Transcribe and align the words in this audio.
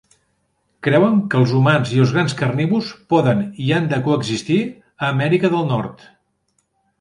Creuen 0.85 1.17
que 1.33 1.37
els 1.41 1.51
humans 1.59 1.91
i 1.97 2.01
els 2.05 2.13
grans 2.15 2.35
carnívors 2.39 2.87
poden 3.15 3.45
i 3.67 3.69
han 3.77 3.91
de 3.93 4.01
coexistir 4.09 4.59
a 4.71 5.11
Amèrica 5.11 5.53
del 5.55 5.71
Nord. 5.75 6.05